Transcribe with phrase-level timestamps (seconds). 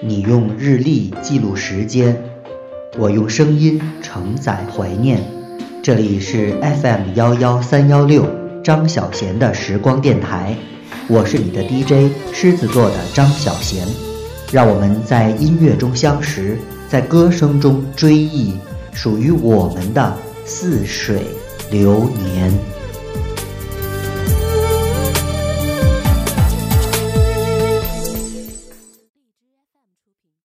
[0.00, 2.16] 你用日历记录时间，
[2.96, 5.20] 我用声音承载怀念。
[5.82, 8.24] 这里是 FM 幺幺三幺六
[8.62, 10.54] 张小贤的时光电台，
[11.08, 13.84] 我是你的 DJ 狮子座的张小贤。
[14.52, 16.56] 让我们在音乐中相识，
[16.88, 18.54] 在歌声中追忆
[18.92, 21.22] 属于我们的似水
[21.72, 22.77] 流年。